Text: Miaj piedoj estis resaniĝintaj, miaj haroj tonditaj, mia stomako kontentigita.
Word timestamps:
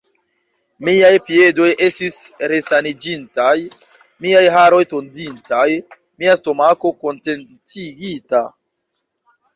Miaj 0.87 1.11
piedoj 1.27 1.67
estis 1.87 2.15
resaniĝintaj, 2.51 3.53
miaj 4.27 4.41
haroj 4.55 4.81
tonditaj, 4.95 5.67
mia 6.23 6.35
stomako 6.43 6.95
kontentigita. 7.05 8.45